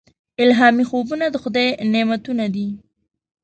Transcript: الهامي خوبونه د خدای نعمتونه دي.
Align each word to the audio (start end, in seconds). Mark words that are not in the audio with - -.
الهامي 0.41 0.83
خوبونه 0.89 1.25
د 1.29 1.35
خدای 1.43 1.67
نعمتونه 1.93 2.45
دي. 2.55 2.67